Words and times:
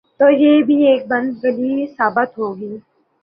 تو 0.19 0.25
یہ 0.41 0.53
بھی 0.67 0.77
ایک 0.87 1.01
بند 1.07 1.29
گلی 1.43 1.85
ثابت 1.97 2.29
ہو 2.37 2.47
گی۔ 2.59 2.73